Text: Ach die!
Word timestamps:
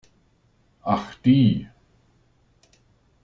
Ach 0.81 1.13
die! 1.23 1.69